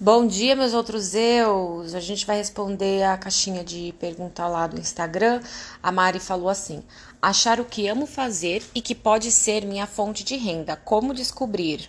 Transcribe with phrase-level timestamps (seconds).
[0.00, 1.94] Bom dia, meus outros eus.
[1.94, 5.40] A gente vai responder a caixinha de pergunta lá do Instagram.
[5.80, 6.82] A Mari falou assim:
[7.22, 10.74] achar o que amo fazer e que pode ser minha fonte de renda.
[10.74, 11.88] Como descobrir?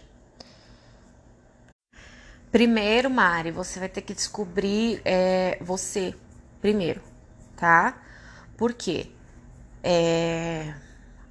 [2.52, 6.14] Primeiro, Mari, você vai ter que descobrir é, você
[6.62, 7.02] primeiro,
[7.58, 8.00] tá?
[8.56, 9.08] Por quê?
[9.84, 10.76] É,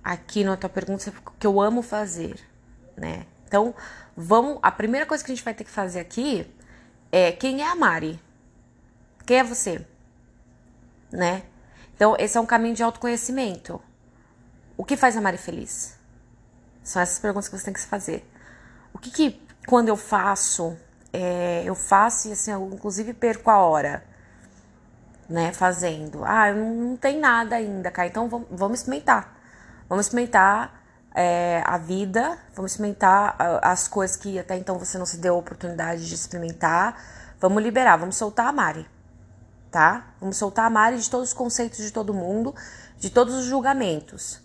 [0.02, 2.36] aqui na tua pergunta, o que eu amo fazer,
[2.96, 3.26] né?
[3.46, 3.72] Então,
[4.16, 4.58] vamos.
[4.60, 6.44] A primeira coisa que a gente vai ter que fazer aqui
[7.16, 8.20] é quem é a Mari?
[9.24, 9.86] Quem é você?
[11.12, 11.44] Né?
[11.94, 13.80] Então, esse é um caminho de autoconhecimento.
[14.76, 15.96] O que faz a Mari feliz?
[16.82, 18.28] São essas perguntas que você tem que se fazer.
[18.92, 20.76] O que que, quando eu faço,
[21.12, 24.04] é, eu faço e assim, eu inclusive perco a hora,
[25.28, 26.24] né, fazendo.
[26.24, 29.38] Ah, não, não tem nada ainda, cara, então vamos, vamos experimentar.
[29.88, 30.83] Vamos experimentar
[31.14, 35.38] é, a vida, vamos experimentar as coisas que até então você não se deu a
[35.38, 37.00] oportunidade de experimentar.
[37.40, 38.86] Vamos liberar, vamos soltar a Mari,
[39.70, 40.14] tá?
[40.20, 42.54] Vamos soltar a Mari de todos os conceitos de todo mundo,
[42.98, 44.40] de todos os julgamentos,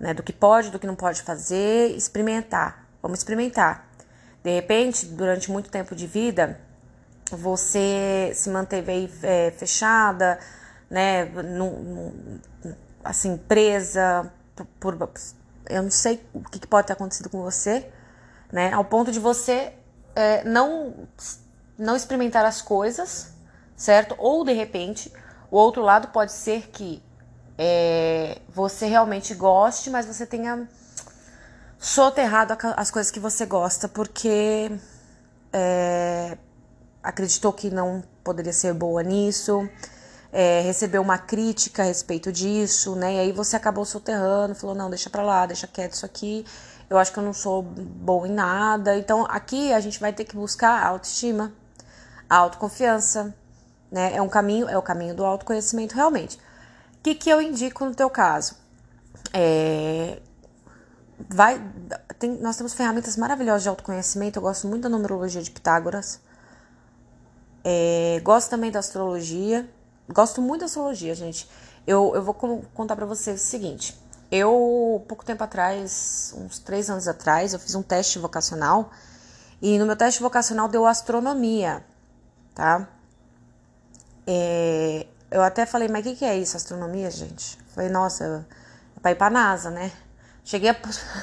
[0.00, 0.12] né?
[0.12, 2.86] Do que pode, do que não pode fazer, experimentar.
[3.00, 3.88] Vamos experimentar.
[4.42, 6.58] De repente, durante muito tempo de vida,
[7.30, 10.38] você se manteve aí é, fechada,
[10.90, 11.30] né?
[13.04, 14.96] assim, presa por, por
[15.70, 17.90] eu não sei o que pode ter acontecido com você,
[18.52, 18.72] né?
[18.72, 19.72] Ao ponto de você
[20.14, 20.94] é, não,
[21.78, 23.32] não experimentar as coisas,
[23.76, 24.14] certo?
[24.18, 25.12] Ou de repente,
[25.50, 27.02] o outro lado pode ser que
[27.56, 30.68] é, você realmente goste, mas você tenha
[31.78, 34.70] soterrado as coisas que você gosta porque
[35.52, 36.36] é,
[37.02, 39.68] acreditou que não poderia ser boa nisso
[40.32, 43.14] é, recebeu uma crítica a respeito disso, né?
[43.14, 46.44] E aí você acabou soterrando, falou, não, deixa pra lá, deixa quieto isso aqui,
[46.88, 48.96] eu acho que eu não sou bom em nada.
[48.96, 51.52] Então aqui a gente vai ter que buscar autoestima,
[52.28, 53.34] autoconfiança,
[53.90, 54.14] né?
[54.14, 56.36] É um caminho, é o caminho do autoconhecimento realmente.
[56.36, 58.54] O que, que eu indico no teu caso?
[59.32, 60.20] É,
[61.28, 61.60] vai,
[62.18, 64.38] tem, nós temos ferramentas maravilhosas de autoconhecimento.
[64.38, 66.20] Eu gosto muito da numerologia de Pitágoras.
[67.64, 69.68] É, gosto também da astrologia.
[70.12, 71.48] Gosto muito da astrologia, gente.
[71.86, 73.98] Eu, eu vou contar para vocês o seguinte.
[74.30, 78.90] Eu, pouco tempo atrás, uns três anos atrás, eu fiz um teste vocacional.
[79.62, 81.84] E no meu teste vocacional deu astronomia,
[82.54, 82.88] tá?
[84.26, 87.58] É, eu até falei, mas o que, que é isso, astronomia, gente?
[87.74, 88.46] falei, nossa,
[88.96, 89.92] é pra ir pra NASA, né?
[90.44, 90.76] Cheguei a,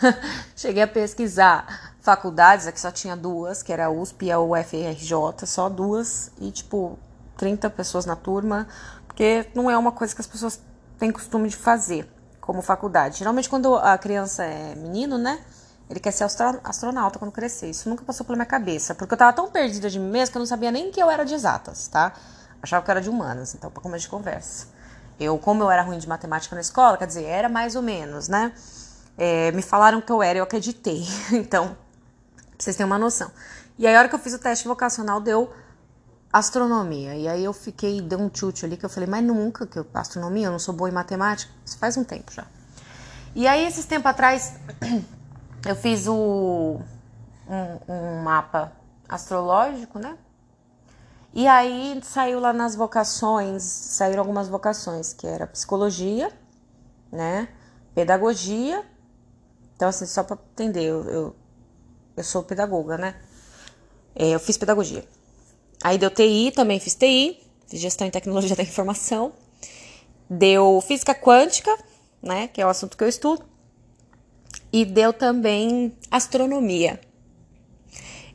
[0.56, 5.46] cheguei a pesquisar faculdades, aqui só tinha duas, que era a USP e a UFRJ,
[5.46, 6.32] só duas.
[6.40, 6.98] E, tipo,
[7.38, 8.68] 30 pessoas na turma,
[9.06, 10.60] porque não é uma coisa que as pessoas
[10.98, 12.10] têm costume de fazer
[12.42, 13.20] como faculdade.
[13.20, 15.40] Geralmente, quando a criança é menino, né?
[15.90, 16.26] Ele quer ser
[16.64, 17.70] astronauta quando crescer.
[17.70, 20.38] Isso nunca passou pela minha cabeça, porque eu tava tão perdida de mim mesma que
[20.38, 22.14] eu não sabia nem que eu era de exatas, tá?
[22.62, 24.68] Achava que eu era de humanas, então, pra começo de conversa.
[25.20, 28.28] Eu, como eu era ruim de matemática na escola, quer dizer, era mais ou menos,
[28.28, 28.52] né?
[29.18, 31.06] É, me falaram que eu era, eu acreditei.
[31.32, 31.70] Então,
[32.36, 33.32] pra vocês terem uma noção.
[33.78, 35.54] E aí, a hora que eu fiz o teste vocacional, deu
[36.38, 37.16] astronomia.
[37.16, 39.86] E aí eu fiquei, deu um chute ali que eu falei, mas nunca que eu
[39.94, 41.52] astronomia, eu não sou boa em matemática.
[41.66, 42.46] Isso faz um tempo já.
[43.36, 44.56] E aí, esses tempos atrás,
[45.66, 46.80] eu fiz o,
[47.48, 48.72] um, um mapa
[49.08, 50.18] astrológico, né?
[51.34, 56.32] E aí saiu lá nas vocações, saíram algumas vocações, que era psicologia,
[57.12, 57.48] né?
[57.94, 58.84] Pedagogia.
[59.76, 61.36] Então, assim, só para entender, eu, eu,
[62.16, 63.16] eu, sou pedagoga, né?
[64.16, 65.08] É, eu fiz pedagogia.
[65.84, 69.34] Aí deu TI, também fiz TI, fiz gestão em tecnologia da informação.
[70.30, 71.76] Deu física quântica,
[72.22, 73.44] né, que é o assunto que eu estudo.
[74.72, 77.00] E deu também astronomia.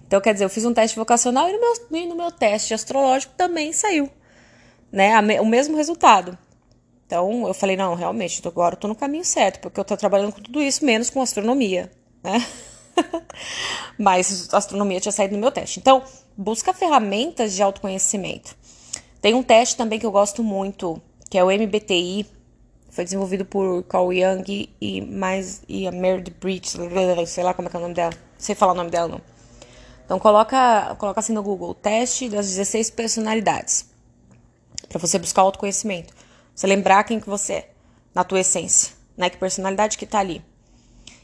[0.07, 2.75] Então, quer dizer, eu fiz um teste vocacional e no meu, e no meu teste
[2.75, 4.11] astrológico também saiu,
[4.91, 6.37] né, o mesmo resultado.
[7.07, 10.33] Então, eu falei, não, realmente, agora eu tô no caminho certo, porque eu tô trabalhando
[10.33, 11.91] com tudo isso, menos com astronomia,
[12.23, 12.47] né?
[13.99, 15.79] Mas astronomia tinha saído no meu teste.
[15.79, 16.03] Então,
[16.37, 18.57] busca ferramentas de autoconhecimento.
[19.21, 21.01] Tem um teste também que eu gosto muito,
[21.31, 22.27] que é o MBTI.
[22.91, 26.71] Foi desenvolvido por Carl Young e mais e a Meredith Bridge,
[27.27, 28.13] sei lá como é que é o nome dela.
[28.13, 29.21] Não sei falar o nome dela não.
[30.05, 33.87] Então coloca, coloca assim no Google, teste das 16 personalidades.
[34.89, 36.13] Para você buscar autoconhecimento.
[36.55, 37.71] Você lembrar quem que você é,
[38.15, 39.31] na tua essência, né?
[39.31, 40.45] Que personalidade que tá ali.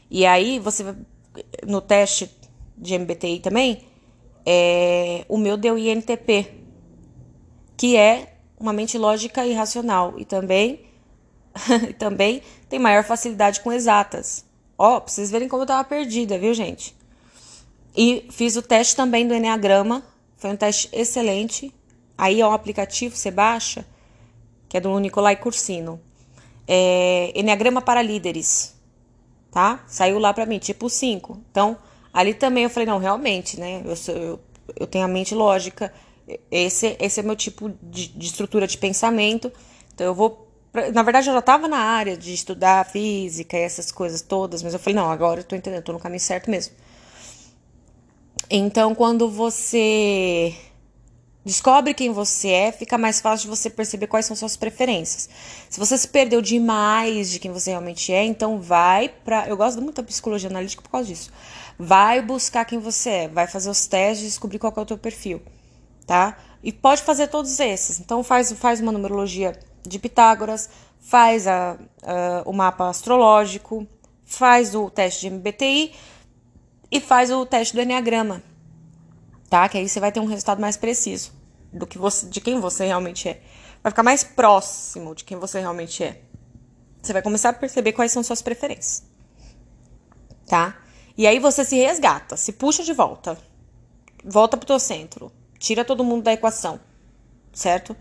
[0.09, 0.95] E aí você
[1.65, 2.29] no teste
[2.77, 3.83] de MBTI também,
[4.45, 6.53] é, o meu deu INTP,
[7.77, 10.15] que é uma mente lógica e racional.
[10.17, 10.81] E também,
[11.97, 14.45] também tem maior facilidade com exatas.
[14.77, 16.95] Ó, pra vocês verem como eu tava perdida, viu, gente?
[17.95, 20.03] E fiz o teste também do Enneagrama,
[20.37, 21.73] Foi um teste excelente.
[22.17, 23.85] Aí é um aplicativo, você baixa,
[24.67, 25.99] que é do Nicolai Cursino.
[26.67, 28.75] É, Enneagrama para líderes,
[29.51, 29.83] tá?
[29.87, 31.39] Saiu lá para mim, tipo 5.
[31.51, 31.77] Então,
[32.13, 33.81] ali também eu falei, não, realmente, né?
[33.85, 34.39] Eu, sou, eu,
[34.75, 35.93] eu tenho a mente lógica,
[36.51, 39.51] esse, esse é meu tipo de, de estrutura de pensamento.
[39.93, 40.49] Então, eu vou
[40.93, 44.71] na verdade, eu já estava na área de estudar física e essas coisas todas, mas
[44.71, 46.75] eu falei, não, agora eu tô entendendo, tô no caminho certo mesmo.
[48.49, 50.55] Então, quando você
[51.43, 55.29] descobre quem você é, fica mais fácil de você perceber quais são suas preferências.
[55.69, 59.81] Se você se perdeu demais de quem você realmente é, então vai para, eu gosto
[59.81, 61.31] muito da psicologia analítica por causa disso.
[61.77, 65.41] Vai buscar quem você é, vai fazer os testes descobrir qual é o teu perfil,
[66.05, 66.37] tá?
[66.61, 67.99] E pode fazer todos esses.
[67.99, 70.69] Então faz faz uma numerologia de Pitágoras,
[70.99, 73.87] faz a, a, o mapa astrológico,
[74.25, 75.93] faz o teste de MBTI
[76.91, 78.43] e faz o teste do Enneagrama,
[79.49, 79.67] tá?
[79.67, 81.31] Que aí você vai ter um resultado mais preciso
[81.73, 83.41] do que você, de quem você realmente é.
[83.81, 86.21] Vai ficar mais próximo de quem você realmente é.
[87.01, 89.03] Você vai começar a perceber quais são suas preferências,
[90.45, 90.77] tá?
[91.17, 93.37] E aí você se resgata, se puxa de volta,
[94.23, 96.79] volta pro teu centro, tira todo mundo da equação,
[97.53, 97.95] certo?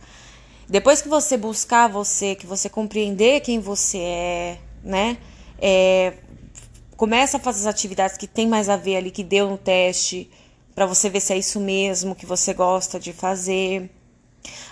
[0.68, 5.18] Depois que você buscar você, que você compreender quem você é, né?
[5.60, 6.14] É,
[6.96, 10.30] começa a fazer as atividades que tem mais a ver ali, que deu no teste,
[10.78, 13.90] para você ver se é isso mesmo que você gosta de fazer.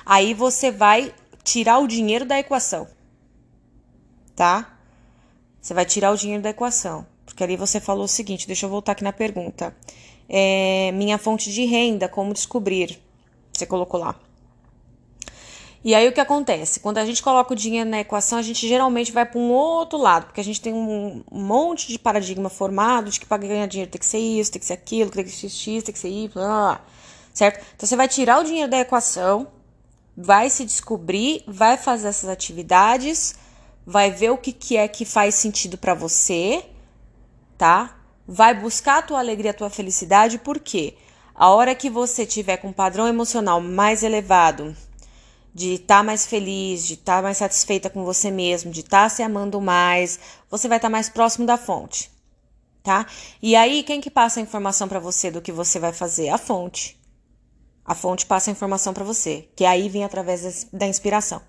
[0.04, 1.12] Aí você vai
[1.42, 2.86] tirar o dinheiro da equação,
[4.36, 4.78] tá?
[5.60, 7.04] Você vai tirar o dinheiro da equação.
[7.24, 9.76] Porque ali você falou o seguinte, deixa eu voltar aqui na pergunta.
[10.28, 13.02] É, minha fonte de renda, como descobrir?
[13.52, 14.14] Você colocou lá.
[15.86, 16.80] E aí o que acontece?
[16.80, 19.96] Quando a gente coloca o dinheiro na equação, a gente geralmente vai para um outro
[19.96, 23.88] lado, porque a gente tem um monte de paradigma formado de que para ganhar dinheiro
[23.88, 26.08] tem que ser isso, tem que ser aquilo, tem que ser X, tem que ser
[26.08, 26.80] Y, blá, blá,
[27.32, 27.64] certo?
[27.76, 29.46] Então você vai tirar o dinheiro da equação,
[30.16, 33.36] vai se descobrir, vai fazer essas atividades,
[33.86, 36.64] vai ver o que, que é que faz sentido para você,
[37.56, 37.96] tá?
[38.26, 40.96] Vai buscar a tua alegria, a tua felicidade, porque
[41.32, 44.74] a hora que você tiver com um padrão emocional mais elevado,
[45.56, 49.04] de estar tá mais feliz, de estar tá mais satisfeita com você mesmo, de estar
[49.04, 50.20] tá se amando mais,
[50.50, 52.10] você vai estar tá mais próximo da fonte,
[52.82, 53.06] tá?
[53.40, 56.28] E aí, quem que passa a informação para você do que você vai fazer?
[56.28, 57.00] A fonte.
[57.82, 61.40] A fonte passa a informação para você, que aí vem através da inspiração.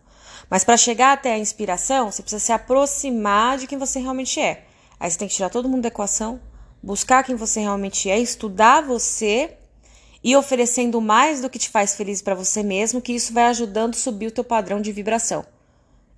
[0.49, 4.67] Mas para chegar até a inspiração, você precisa se aproximar de quem você realmente é.
[4.97, 6.39] Aí você tem que tirar todo mundo da equação,
[6.81, 9.57] buscar quem você realmente é, estudar você
[10.23, 13.95] e oferecendo mais do que te faz feliz para você mesmo, que isso vai ajudando
[13.95, 15.45] a subir o teu padrão de vibração.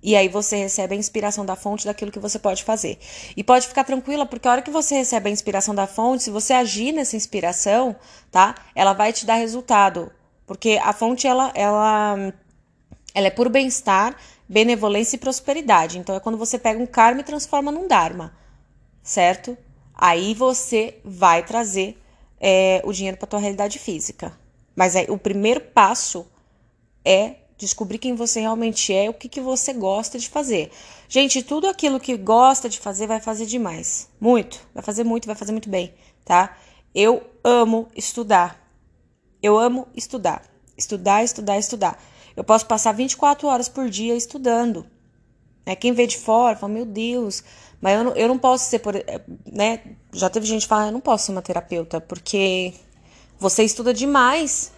[0.02, 2.98] E aí você recebe a inspiração da fonte daquilo que você pode fazer.
[3.36, 6.30] E pode ficar tranquila, porque a hora que você recebe a inspiração da fonte, se
[6.30, 7.94] você agir nessa inspiração,
[8.30, 8.54] tá?
[8.74, 10.10] Ela vai te dar resultado.
[10.46, 12.32] Porque a fonte, ela, ela,
[13.14, 14.16] ela é por bem-estar,
[14.48, 15.98] benevolência e prosperidade.
[15.98, 18.32] Então é quando você pega um karma e transforma num dharma,
[19.02, 19.56] certo?
[19.94, 22.00] Aí você vai trazer
[22.40, 24.32] é, o dinheiro para tua realidade física.
[24.74, 26.26] Mas aí, o primeiro passo
[27.04, 30.70] é descobrir quem você realmente é, o que, que você gosta de fazer.
[31.08, 34.08] Gente, tudo aquilo que gosta de fazer vai fazer demais.
[34.18, 34.66] Muito.
[34.72, 35.92] Vai fazer muito, vai fazer muito bem,
[36.24, 36.56] tá?
[36.94, 38.58] Eu amo estudar.
[39.42, 40.42] Eu amo estudar.
[40.76, 42.02] Estudar, estudar, estudar.
[42.34, 44.86] Eu posso passar 24 horas por dia estudando.
[45.64, 47.44] É, quem vê de fora fala, meu Deus,
[47.80, 49.80] mas eu não, eu não posso ser, por, eh, né?
[50.12, 52.74] Já teve gente que fala, eu não posso ser uma terapeuta, porque
[53.38, 54.72] você estuda demais.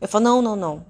[0.00, 0.86] Eu falo, não, não, não.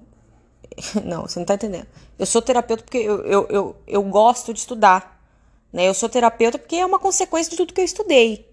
[1.05, 1.87] Não, você não tá entendendo.
[2.19, 5.21] Eu sou terapeuta porque eu, eu, eu, eu gosto de estudar.
[5.71, 5.87] Né?
[5.87, 8.49] Eu sou terapeuta porque é uma consequência de tudo que eu estudei.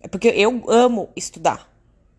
[0.00, 1.68] É porque eu amo estudar.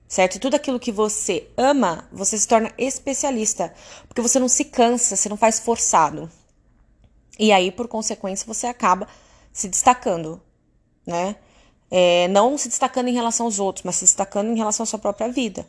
[0.07, 0.35] Certo?
[0.35, 3.73] E tudo aquilo que você ama, você se torna especialista.
[4.07, 6.29] Porque você não se cansa, você não faz forçado.
[7.37, 9.07] E aí, por consequência, você acaba
[9.51, 10.41] se destacando,
[11.05, 11.35] né?
[11.91, 14.99] É, não se destacando em relação aos outros, mas se destacando em relação à sua
[14.99, 15.67] própria vida,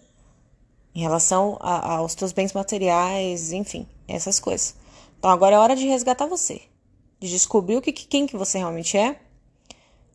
[0.94, 4.74] em relação a, aos teus bens materiais, enfim, essas coisas.
[5.18, 6.62] Então agora é hora de resgatar você,
[7.20, 9.20] de descobrir o que, quem que você realmente é,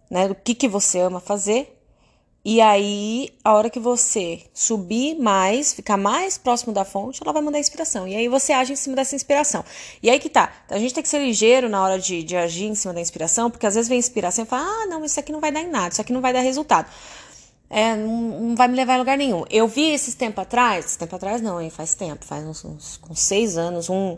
[0.10, 0.27] né?
[0.27, 1.80] Do que que você ama fazer
[2.43, 7.41] e aí, a hora que você subir mais, ficar mais próximo da fonte, ela vai
[7.41, 8.07] mandar inspiração.
[8.07, 9.63] E aí você age em cima dessa inspiração.
[10.01, 10.51] E aí que tá.
[10.67, 13.51] A gente tem que ser ligeiro na hora de, de agir em cima da inspiração,
[13.51, 15.69] porque às vezes vem inspiração e fala: ah, não, isso aqui não vai dar em
[15.69, 16.89] nada, isso aqui não vai dar resultado.
[17.69, 19.45] É, não, não vai me levar em lugar nenhum.
[19.48, 23.00] Eu vi esses tempo atrás, esse tempo atrás não, hein, faz tempo, faz uns, uns,
[23.07, 24.17] uns seis anos, um,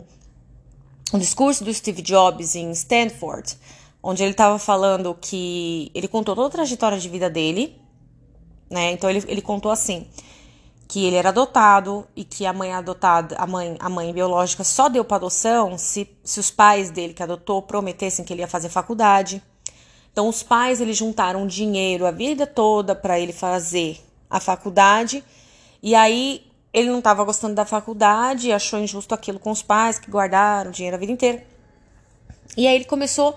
[1.12, 3.54] um discurso do Steve Jobs em Stanford,
[4.02, 7.83] onde ele estava falando que ele contou toda a trajetória de vida dele
[8.70, 8.92] né?
[8.92, 10.06] Então ele, ele contou assim:
[10.88, 14.88] que ele era adotado e que a mãe adotada, a mãe, a mãe biológica só
[14.88, 18.68] deu para adoção se, se os pais dele que adotou prometessem que ele ia fazer
[18.68, 19.42] faculdade.
[20.12, 23.98] Então os pais eles juntaram dinheiro a vida toda para ele fazer
[24.30, 25.24] a faculdade
[25.82, 30.10] e aí ele não estava gostando da faculdade, achou injusto aquilo com os pais que
[30.10, 31.44] guardaram dinheiro a vida inteira.
[32.56, 33.36] E aí ele começou,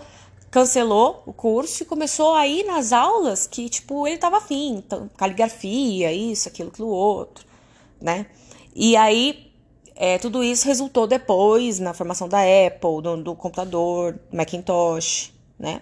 [0.50, 5.10] cancelou o curso e começou a ir nas aulas que, tipo, ele tava afim, então,
[5.18, 7.46] caligrafia, isso, aquilo, aquilo outro,
[8.02, 8.28] né?
[8.76, 9.52] E aí,
[9.96, 15.82] é, tudo isso resultou depois na formação da Apple, do, do computador, Macintosh, né?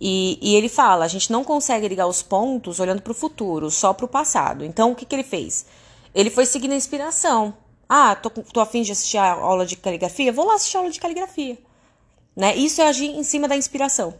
[0.00, 3.70] E, e, ele fala, a gente não consegue ligar os pontos olhando para o futuro,
[3.70, 4.64] só para o passado.
[4.64, 5.66] Então, o que, que ele fez?
[6.14, 7.54] Ele foi seguindo a inspiração.
[7.88, 10.32] Ah, tô, tô afim de assistir a aula de caligrafia?
[10.32, 11.58] Vou lá assistir a aula de caligrafia.
[12.38, 12.54] Né?
[12.54, 14.14] Isso é agir em cima da inspiração.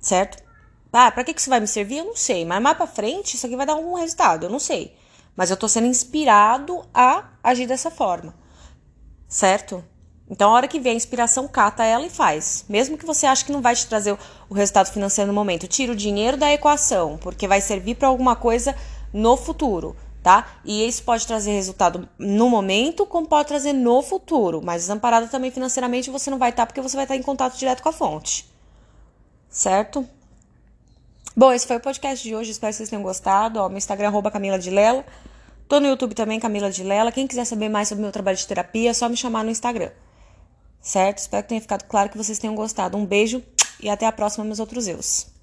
[0.00, 0.42] Certo?
[0.90, 1.98] Ah, pra que, isso vai me servir?
[1.98, 2.46] Eu não sei.
[2.46, 4.46] Mas mais pra frente, isso aqui vai dar algum resultado.
[4.46, 4.96] Eu não sei.
[5.36, 8.34] Mas eu tô sendo inspirado a agir dessa forma.
[9.28, 9.84] Certo?
[10.30, 12.64] Então, a hora que vem a inspiração, cata ela e faz.
[12.70, 14.16] Mesmo que você ache que não vai te trazer
[14.48, 18.34] o resultado financeiro no momento, tira o dinheiro da equação, porque vai servir para alguma
[18.34, 18.74] coisa
[19.12, 19.94] no futuro
[20.28, 20.60] tá?
[20.62, 24.60] E isso pode trazer resultado no momento, como pode trazer no futuro.
[24.62, 27.82] Mas desamparada também financeiramente você não vai estar, porque você vai estar em contato direto
[27.82, 28.46] com a fonte.
[29.48, 30.06] Certo?
[31.34, 32.50] Bom, esse foi o podcast de hoje.
[32.50, 33.58] Espero que vocês tenham gostado.
[33.58, 35.02] Ó, meu Instagram é Camila de Lela.
[35.66, 37.10] Tô no YouTube também, Camila de Lela.
[37.10, 39.92] Quem quiser saber mais sobre meu trabalho de terapia, é só me chamar no Instagram.
[40.82, 41.20] Certo?
[41.20, 42.98] Espero que tenha ficado claro que vocês tenham gostado.
[42.98, 43.42] Um beijo
[43.80, 45.37] e até a próxima, meus outros eus.